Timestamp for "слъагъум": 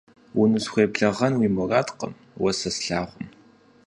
2.75-3.27